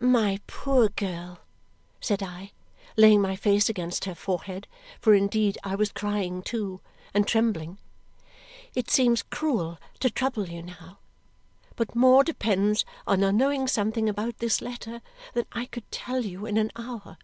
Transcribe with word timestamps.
"My 0.00 0.40
poor 0.48 0.88
girl," 0.88 1.42
said 2.00 2.24
I, 2.24 2.50
laying 2.96 3.20
my 3.22 3.36
face 3.36 3.68
against 3.68 4.04
her 4.04 4.16
forehead, 4.16 4.66
for 5.00 5.14
indeed 5.14 5.58
I 5.62 5.76
was 5.76 5.92
crying 5.92 6.42
too, 6.42 6.80
and 7.14 7.24
trembling, 7.24 7.78
"it 8.74 8.90
seems 8.90 9.22
cruel 9.22 9.78
to 10.00 10.10
trouble 10.10 10.48
you 10.48 10.60
now, 10.62 10.98
but 11.76 11.94
more 11.94 12.24
depends 12.24 12.84
on 13.06 13.22
our 13.22 13.30
knowing 13.30 13.68
something 13.68 14.08
about 14.08 14.38
this 14.38 14.60
letter 14.60 15.02
than 15.34 15.46
I 15.52 15.66
could 15.66 15.88
tell 15.92 16.24
you 16.24 16.46
in 16.46 16.56
an 16.56 16.72
hour." 16.74 17.16